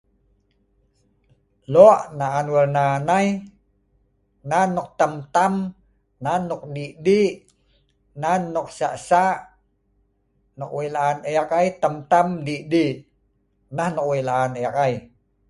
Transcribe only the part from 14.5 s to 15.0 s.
e’ik ai